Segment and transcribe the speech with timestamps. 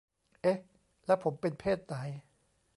[0.41, 0.57] เอ๊ะ!
[1.05, 1.95] แล้วผมเป็นเพศไหน!?